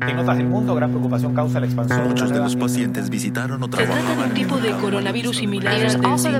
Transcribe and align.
En 0.00 0.18
otras 0.18 0.38
del 0.38 0.48
mundo, 0.48 0.74
gran 0.74 0.90
preocupación 0.90 1.36
causa 1.36 1.60
la 1.60 1.66
expansión. 1.66 2.08
Muchos 2.08 2.30
de 2.30 2.40
los 2.40 2.56
pacientes 2.56 3.08
visitaron 3.08 3.62
o 3.62 3.66
Se 3.66 3.86
trata 3.86 4.16
de 4.16 4.22
un 4.24 4.34
tipo 4.34 4.56
de 4.56 4.72
coronavirus 4.72 5.36
similar 5.36 5.72
al 5.72 6.02
caso 6.02 6.32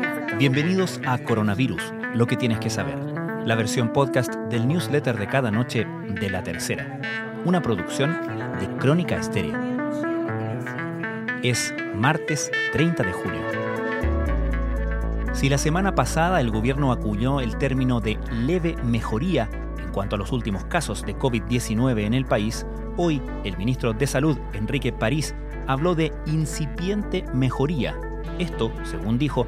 infectado. 0.00 0.38
Bienvenidos 0.38 0.98
a 1.06 1.18
Coronavirus, 1.18 1.92
lo 2.14 2.26
que 2.26 2.38
tienes 2.38 2.58
que 2.58 2.70
saber, 2.70 2.96
la 3.44 3.54
versión 3.54 3.92
podcast 3.92 4.34
del 4.48 4.66
newsletter 4.66 5.18
de 5.18 5.26
cada 5.26 5.50
noche 5.50 5.86
de 6.08 6.30
La 6.30 6.42
Tercera, 6.42 6.98
una 7.44 7.60
producción 7.60 8.16
de 8.58 8.66
Crónica 8.78 9.16
Estéreo. 9.16 9.58
Es 11.42 11.74
martes 11.94 12.50
30 12.72 13.02
de 13.02 13.12
junio. 13.12 13.42
Si 15.34 15.50
la 15.50 15.58
semana 15.58 15.94
pasada 15.94 16.40
el 16.40 16.50
gobierno 16.50 16.92
acuñó 16.92 17.42
el 17.42 17.58
término 17.58 18.00
de 18.00 18.18
leve 18.32 18.74
mejoría 18.82 19.50
cuanto 19.98 20.14
a 20.14 20.18
los 20.20 20.30
últimos 20.30 20.64
casos 20.66 21.04
de 21.04 21.16
COVID-19 21.16 22.04
en 22.04 22.14
el 22.14 22.24
país, 22.24 22.64
hoy 22.96 23.20
el 23.42 23.58
ministro 23.58 23.94
de 23.94 24.06
Salud, 24.06 24.38
Enrique 24.52 24.92
París, 24.92 25.34
habló 25.66 25.96
de 25.96 26.12
incipiente 26.26 27.24
mejoría. 27.34 27.96
Esto, 28.38 28.70
según 28.84 29.18
dijo, 29.18 29.44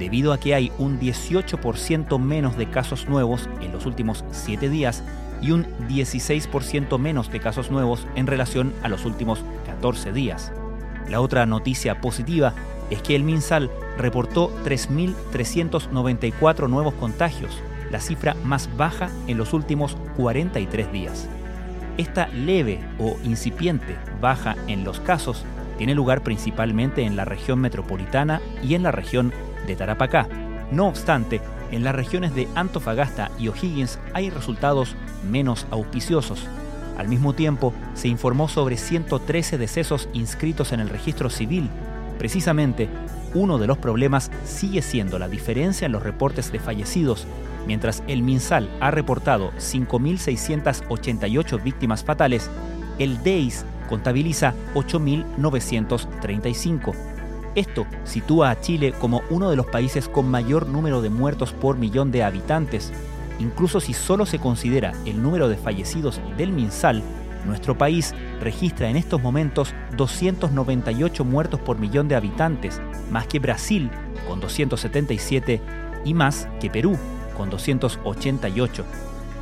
debido 0.00 0.32
a 0.32 0.40
que 0.40 0.56
hay 0.56 0.72
un 0.78 0.98
18% 0.98 2.18
menos 2.18 2.56
de 2.56 2.68
casos 2.68 3.08
nuevos 3.08 3.48
en 3.60 3.70
los 3.70 3.86
últimos 3.86 4.24
7 4.32 4.68
días 4.68 5.04
y 5.40 5.52
un 5.52 5.66
16% 5.86 6.98
menos 6.98 7.30
de 7.30 7.38
casos 7.38 7.70
nuevos 7.70 8.08
en 8.16 8.26
relación 8.26 8.72
a 8.82 8.88
los 8.88 9.04
últimos 9.04 9.44
14 9.66 10.12
días. 10.12 10.50
La 11.08 11.20
otra 11.20 11.46
noticia 11.46 12.00
positiva 12.00 12.54
es 12.90 13.00
que 13.02 13.14
el 13.14 13.22
MinSal 13.22 13.70
reportó 13.98 14.50
3.394 14.64 16.68
nuevos 16.68 16.94
contagios, 16.94 17.62
la 17.92 18.00
cifra 18.00 18.34
más 18.42 18.68
baja 18.76 19.10
en 19.28 19.38
los 19.38 19.52
últimos 19.52 19.96
43 20.16 20.90
días. 20.90 21.28
Esta 21.98 22.26
leve 22.28 22.80
o 22.98 23.16
incipiente 23.22 23.96
baja 24.20 24.56
en 24.66 24.82
los 24.82 24.98
casos 25.00 25.44
tiene 25.76 25.94
lugar 25.94 26.22
principalmente 26.22 27.02
en 27.02 27.16
la 27.16 27.26
región 27.26 27.60
metropolitana 27.60 28.40
y 28.62 28.74
en 28.74 28.82
la 28.82 28.92
región 28.92 29.32
de 29.66 29.76
Tarapacá. 29.76 30.26
No 30.70 30.88
obstante, 30.88 31.42
en 31.70 31.84
las 31.84 31.94
regiones 31.94 32.34
de 32.34 32.48
Antofagasta 32.54 33.30
y 33.38 33.48
O'Higgins 33.48 33.98
hay 34.14 34.30
resultados 34.30 34.96
menos 35.30 35.66
auspiciosos. 35.70 36.46
Al 36.96 37.08
mismo 37.08 37.34
tiempo, 37.34 37.74
se 37.94 38.08
informó 38.08 38.48
sobre 38.48 38.76
113 38.76 39.58
decesos 39.58 40.08
inscritos 40.12 40.72
en 40.72 40.80
el 40.80 40.88
registro 40.88 41.30
civil. 41.30 41.68
Precisamente, 42.18 42.88
uno 43.34 43.58
de 43.58 43.66
los 43.66 43.78
problemas 43.78 44.30
sigue 44.44 44.82
siendo 44.82 45.18
la 45.18 45.28
diferencia 45.28 45.86
en 45.86 45.92
los 45.92 46.02
reportes 46.02 46.52
de 46.52 46.58
fallecidos. 46.58 47.26
Mientras 47.66 48.02
el 48.08 48.22
MinSal 48.22 48.68
ha 48.80 48.90
reportado 48.90 49.52
5.688 49.52 51.62
víctimas 51.62 52.04
fatales, 52.04 52.50
el 52.98 53.22
DEIS 53.22 53.64
contabiliza 53.88 54.52
8.935. 54.74 56.94
Esto 57.54 57.86
sitúa 58.04 58.50
a 58.50 58.60
Chile 58.60 58.92
como 58.98 59.22
uno 59.28 59.50
de 59.50 59.56
los 59.56 59.66
países 59.66 60.08
con 60.08 60.30
mayor 60.30 60.66
número 60.66 61.02
de 61.02 61.10
muertos 61.10 61.52
por 61.52 61.76
millón 61.76 62.10
de 62.10 62.22
habitantes. 62.22 62.90
Incluso 63.38 63.80
si 63.80 63.92
solo 63.92 64.24
se 64.24 64.38
considera 64.38 64.92
el 65.04 65.22
número 65.22 65.48
de 65.48 65.56
fallecidos 65.56 66.20
del 66.36 66.52
MinSal, 66.52 67.02
nuestro 67.44 67.76
país 67.76 68.14
registra 68.40 68.88
en 68.88 68.96
estos 68.96 69.22
momentos 69.22 69.74
298 69.96 71.24
muertos 71.24 71.60
por 71.60 71.78
millón 71.78 72.08
de 72.08 72.16
habitantes, 72.16 72.80
más 73.10 73.26
que 73.26 73.38
Brasil, 73.38 73.90
con 74.26 74.40
277, 74.40 75.60
y 76.04 76.14
más 76.14 76.48
que 76.60 76.70
Perú, 76.70 76.96
con 77.36 77.50
288. 77.50 78.84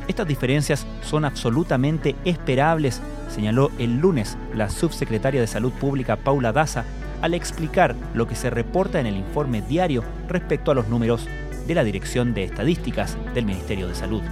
Estas 0.07 0.27
diferencias 0.27 0.85
son 1.01 1.25
absolutamente 1.25 2.15
esperables, 2.25 3.01
señaló 3.29 3.71
el 3.77 3.99
lunes 3.99 4.37
la 4.53 4.69
subsecretaria 4.69 5.39
de 5.39 5.47
Salud 5.47 5.71
Pública 5.71 6.17
Paula 6.17 6.51
Daza 6.51 6.85
al 7.21 7.33
explicar 7.33 7.95
lo 8.13 8.27
que 8.27 8.35
se 8.35 8.49
reporta 8.49 8.99
en 8.99 9.05
el 9.05 9.15
informe 9.15 9.61
diario 9.61 10.03
respecto 10.27 10.71
a 10.71 10.75
los 10.75 10.87
números 10.87 11.27
de 11.67 11.75
la 11.75 11.83
Dirección 11.83 12.33
de 12.33 12.43
Estadísticas 12.43 13.15
del 13.33 13.45
Ministerio 13.45 13.87
de 13.87 13.95
Salud. 13.95 14.23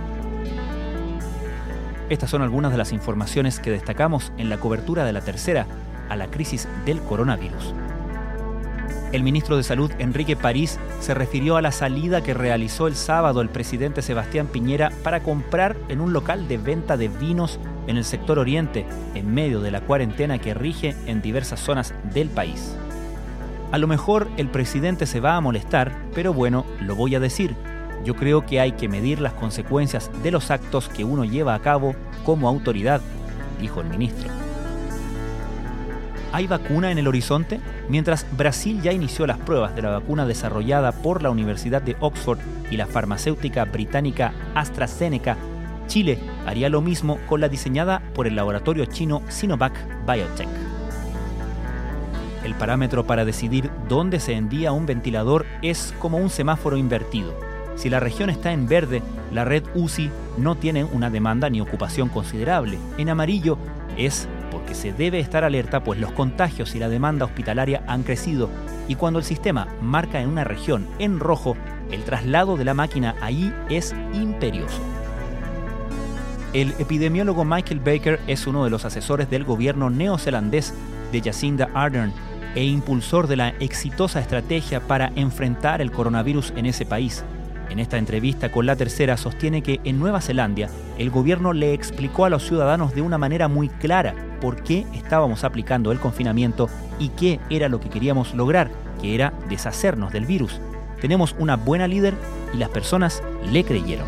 Estas 2.09 2.31
son 2.31 2.42
algunas 2.42 2.72
de 2.72 2.78
las 2.78 2.92
informaciones 2.92 3.59
que 3.59 3.70
destacamos 3.70 4.31
en 4.38 4.50
la 4.50 4.58
cobertura 4.58 5.06
de 5.06 5.14
la 5.14 5.22
tercera 5.22 5.68
a 6.09 6.16
la 6.16 6.28
crisis 6.28 6.68
del 6.86 7.00
coronavirus. 7.02 7.75
El 9.12 9.24
ministro 9.24 9.58
de 9.58 9.64
Salud, 9.64 9.92
Enrique 10.00 10.36
París, 10.36 10.80
se 11.00 11.14
refirió 11.14 11.56
a 11.58 11.62
la 11.62 11.72
salida 11.72 12.22
que 12.22 12.34
realizó 12.34 12.88
el 12.88 12.96
sábado 12.96 13.42
el 13.42 13.50
presidente 13.50 14.02
Sebastián 14.02 14.48
Piñera 14.48 14.92
para 15.03 15.22
comprar 15.22 15.75
en 15.88 16.02
un 16.02 16.14
local 16.14 16.48
de 16.48 16.58
venta 16.58 16.98
de 16.98 17.08
vinos 17.08 17.59
en 17.88 17.98
el 17.98 18.06
sector 18.06 18.38
oriente, 18.38 18.86
en 19.16 19.34
medio 19.34 19.62
de 19.62 19.72
la 19.72 19.81
cuarentena 19.81 20.38
que 20.38 20.53
rige 20.53 20.96
en 21.08 21.22
diversas 21.22 21.59
zonas 21.59 21.94
del 22.14 22.30
país. 22.30 22.75
A 23.72 23.78
lo 23.78 23.88
mejor 23.88 24.30
el 24.38 24.48
presidente 24.48 25.06
se 25.06 25.19
va 25.19 25.36
a 25.36 25.42
molestar, 25.42 25.96
pero 26.16 26.34
bueno, 26.34 26.66
lo 26.81 26.96
voy 26.96 27.14
a 27.14 27.19
decir. 27.19 27.56
Yo 28.04 28.16
creo 28.16 28.46
que 28.46 28.60
hay 28.60 28.74
que 28.74 28.88
medir 28.88 29.20
las 29.20 29.34
consecuencias 29.34 30.10
de 30.24 30.32
los 30.32 30.52
actos 30.52 30.90
que 30.90 31.04
uno 31.04 31.26
lleva 31.26 31.54
a 31.54 31.60
cabo 31.60 31.96
como 32.26 32.48
autoridad, 32.48 33.02
dijo 33.60 33.82
el 33.82 33.88
ministro. 33.88 34.30
¿Hay 36.32 36.46
vacuna 36.46 36.92
en 36.92 37.00
el 37.00 37.08
horizonte? 37.08 37.60
Mientras 37.90 38.26
Brasil 38.38 38.82
ya 38.82 38.94
inició 38.94 39.26
las 39.26 39.40
pruebas 39.40 39.76
de 39.76 39.82
la 39.82 39.90
vacuna 39.90 40.28
desarrollada 40.28 40.92
por 40.92 41.24
la 41.24 41.32
Universidad 41.32 41.82
de 41.82 41.98
Oxford 42.00 42.38
y 42.70 42.78
la 42.78 42.86
farmacéutica 42.86 43.66
británica 43.66 44.34
AstraZeneca, 44.54 45.38
Chile 45.88 46.20
haría 46.46 46.70
lo 46.70 46.81
mismo 46.81 47.18
con 47.28 47.42
la 47.42 47.50
diseñada 47.50 48.04
por 48.14 48.28
el 48.28 48.36
laboratorio 48.36 48.86
chino 48.86 49.24
Sinovac 49.28 49.74
Biotech. 50.06 50.48
El 52.46 52.54
parámetro 52.54 53.06
para 53.06 53.26
decidir 53.26 53.72
dónde 53.90 54.20
se 54.20 54.34
envía 54.34 54.72
un 54.72 54.86
ventilador 54.86 55.48
es 55.64 55.96
como 56.00 56.20
un 56.20 56.30
semáforo 56.30 56.78
invertido. 56.78 57.49
Si 57.79 57.90
la 57.90 58.01
región 58.01 58.29
está 58.29 58.51
en 58.51 58.67
verde, 58.67 59.01
la 59.31 59.45
red 59.45 59.63
UCI 59.73 60.12
no 60.38 60.56
tiene 60.56 60.84
una 60.84 61.09
demanda 61.09 61.50
ni 61.50 61.62
ocupación 61.62 62.09
considerable. 62.09 62.78
En 62.97 63.07
amarillo 63.07 63.57
es 63.95 64.28
porque 64.51 64.75
se 64.75 64.91
debe 64.91 65.22
estar 65.22 65.45
alerta 65.45 65.81
pues 65.81 65.97
los 65.97 66.12
contagios 66.12 66.75
y 66.75 66.79
la 66.79 66.89
demanda 66.89 67.23
hospitalaria 67.23 67.81
han 67.88 68.03
crecido 68.03 68.50
y 68.89 68.95
cuando 68.95 69.18
el 69.18 69.23
sistema 69.23 69.69
marca 69.81 70.19
en 70.19 70.28
una 70.28 70.44
región 70.44 70.89
en 71.00 71.22
rojo, 71.22 71.56
el 71.89 72.03
traslado 72.03 72.57
de 72.57 72.66
la 72.66 72.73
máquina 72.73 73.16
ahí 73.22 73.53
es 73.69 73.95
imperioso. 74.12 74.81
El 76.51 76.73
epidemiólogo 76.79 77.45
Michael 77.45 77.79
Baker 77.79 78.19
es 78.28 78.45
uno 78.45 78.66
de 78.66 78.72
los 78.72 78.84
asesores 78.84 79.29
del 79.29 79.45
gobierno 79.45 79.89
neozelandés 79.89 80.73
de 81.13 81.22
Jacinda 81.22 81.69
Ardern 81.73 82.12
e 82.56 82.66
impulsor 82.66 83.28
de 83.28 83.38
la 83.38 83.50
exitosa 83.62 84.19
estrategia 84.19 84.81
para 84.81 85.13
enfrentar 85.16 85.79
el 85.79 85.91
coronavirus 85.91 86.51
en 86.57 86.66
ese 86.66 86.85
país. 86.85 87.23
En 87.69 87.78
esta 87.78 87.97
entrevista 87.97 88.52
con 88.52 88.66
La 88.66 88.75
Tercera 88.75 89.16
sostiene 89.16 89.62
que 89.62 89.80
en 89.84 90.00
Nueva 90.00 90.22
Zelanda 90.22 90.69
el 90.97 91.12
gobierno 91.12 91.53
le 91.53 91.74
explicó 91.74 92.25
a 92.25 92.30
los 92.30 92.44
ciudadanos 92.44 92.96
de 92.96 93.02
una 93.02 93.19
manera 93.19 93.47
muy 93.47 93.69
clara 93.69 94.16
por 94.41 94.63
qué 94.63 94.85
estábamos 94.94 95.44
aplicando 95.44 95.91
el 95.91 96.00
confinamiento 96.00 96.68
y 96.97 97.09
qué 97.09 97.40
era 97.50 97.69
lo 97.69 97.80
que 97.80 97.90
queríamos 97.90 98.34
lograr, 98.34 98.72
que 99.02 99.13
era 99.13 99.34
deshacernos 99.50 100.12
del 100.12 100.25
virus. 100.25 100.59
Tenemos 101.00 101.35
una 101.38 101.57
buena 101.57 101.88
líder 101.88 102.16
y 102.53 102.57
las 102.57 102.69
personas 102.69 103.22
le 103.52 103.63
creyeron. 103.63 104.07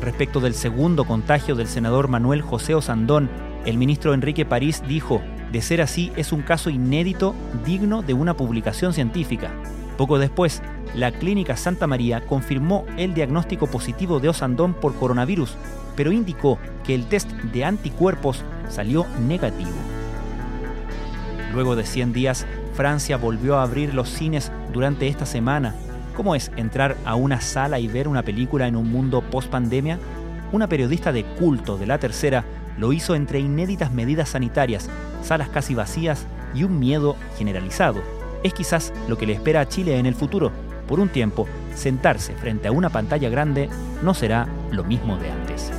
Respecto 0.00 0.40
del 0.40 0.54
segundo 0.54 1.04
contagio 1.04 1.56
del 1.56 1.66
senador 1.66 2.08
Manuel 2.08 2.40
José 2.40 2.74
Osandón, 2.74 3.28
el 3.66 3.76
ministro 3.76 4.14
Enrique 4.14 4.46
París 4.46 4.82
dijo, 4.86 5.20
de 5.52 5.60
ser 5.60 5.82
así 5.82 6.12
es 6.16 6.32
un 6.32 6.42
caso 6.42 6.70
inédito 6.70 7.34
digno 7.66 8.02
de 8.02 8.14
una 8.14 8.34
publicación 8.34 8.94
científica. 8.94 9.50
Poco 10.00 10.18
después, 10.18 10.62
la 10.94 11.12
Clínica 11.12 11.58
Santa 11.58 11.86
María 11.86 12.22
confirmó 12.22 12.86
el 12.96 13.12
diagnóstico 13.12 13.66
positivo 13.66 14.18
de 14.18 14.30
Osandón 14.30 14.72
por 14.72 14.94
coronavirus, 14.94 15.58
pero 15.94 16.10
indicó 16.10 16.58
que 16.84 16.94
el 16.94 17.04
test 17.04 17.30
de 17.30 17.66
anticuerpos 17.66 18.42
salió 18.70 19.04
negativo. 19.28 19.68
Luego 21.52 21.76
de 21.76 21.84
100 21.84 22.14
días, 22.14 22.46
Francia 22.72 23.18
volvió 23.18 23.58
a 23.58 23.62
abrir 23.62 23.92
los 23.92 24.08
cines 24.08 24.50
durante 24.72 25.06
esta 25.06 25.26
semana. 25.26 25.74
¿Cómo 26.16 26.34
es 26.34 26.50
entrar 26.56 26.96
a 27.04 27.14
una 27.14 27.42
sala 27.42 27.78
y 27.78 27.86
ver 27.86 28.08
una 28.08 28.22
película 28.22 28.66
en 28.68 28.76
un 28.76 28.90
mundo 28.90 29.20
post-pandemia? 29.20 29.98
Una 30.50 30.66
periodista 30.66 31.12
de 31.12 31.24
culto 31.24 31.76
de 31.76 31.86
la 31.86 31.98
tercera 31.98 32.46
lo 32.78 32.94
hizo 32.94 33.14
entre 33.14 33.40
inéditas 33.40 33.92
medidas 33.92 34.30
sanitarias, 34.30 34.88
salas 35.22 35.50
casi 35.50 35.74
vacías 35.74 36.24
y 36.54 36.64
un 36.64 36.78
miedo 36.78 37.16
generalizado. 37.36 38.19
Es 38.42 38.54
quizás 38.54 38.92
lo 39.08 39.18
que 39.18 39.26
le 39.26 39.34
espera 39.34 39.60
a 39.60 39.68
Chile 39.68 39.98
en 39.98 40.06
el 40.06 40.14
futuro. 40.14 40.50
Por 40.88 40.98
un 40.98 41.08
tiempo, 41.08 41.46
sentarse 41.74 42.34
frente 42.34 42.68
a 42.68 42.72
una 42.72 42.90
pantalla 42.90 43.28
grande 43.28 43.68
no 44.02 44.14
será 44.14 44.48
lo 44.70 44.82
mismo 44.84 45.16
de 45.16 45.30
antes. 45.30 45.70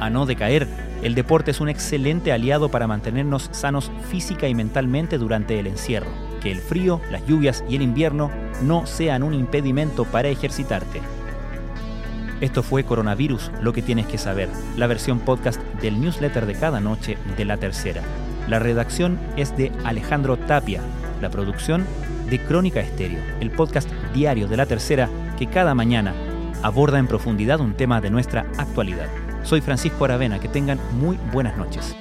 A 0.00 0.10
no 0.10 0.26
decaer, 0.26 0.66
el 1.02 1.14
deporte 1.14 1.52
es 1.52 1.60
un 1.60 1.68
excelente 1.68 2.32
aliado 2.32 2.70
para 2.70 2.86
mantenernos 2.86 3.48
sanos 3.52 3.90
física 4.10 4.48
y 4.48 4.54
mentalmente 4.54 5.16
durante 5.18 5.58
el 5.58 5.66
encierro. 5.66 6.10
Que 6.40 6.50
el 6.50 6.58
frío, 6.58 7.00
las 7.10 7.24
lluvias 7.26 7.64
y 7.68 7.76
el 7.76 7.82
invierno 7.82 8.30
no 8.62 8.86
sean 8.86 9.22
un 9.22 9.32
impedimento 9.32 10.04
para 10.04 10.28
ejercitarte. 10.28 11.00
Esto 12.40 12.64
fue 12.64 12.82
Coronavirus, 12.82 13.52
lo 13.60 13.72
que 13.72 13.82
tienes 13.82 14.06
que 14.06 14.18
saber, 14.18 14.48
la 14.76 14.88
versión 14.88 15.20
podcast 15.20 15.60
del 15.80 16.00
newsletter 16.00 16.46
de 16.46 16.54
cada 16.54 16.80
noche 16.80 17.16
de 17.36 17.44
la 17.44 17.56
tercera. 17.56 18.02
La 18.48 18.58
redacción 18.58 19.20
es 19.36 19.56
de 19.56 19.70
Alejandro 19.84 20.36
Tapia, 20.36 20.82
la 21.22 21.30
producción 21.30 21.86
de 22.28 22.38
Crónica 22.44 22.80
Estéreo, 22.80 23.22
el 23.40 23.50
podcast 23.50 23.88
diario 24.12 24.48
de 24.48 24.56
la 24.58 24.66
tercera 24.66 25.08
que 25.38 25.46
cada 25.46 25.74
mañana 25.74 26.12
aborda 26.62 26.98
en 26.98 27.06
profundidad 27.06 27.60
un 27.60 27.74
tema 27.74 28.00
de 28.00 28.10
nuestra 28.10 28.46
actualidad. 28.58 29.08
Soy 29.42 29.60
Francisco 29.60 30.04
Aravena, 30.04 30.38
que 30.38 30.48
tengan 30.48 30.78
muy 30.98 31.18
buenas 31.32 31.56
noches. 31.56 31.96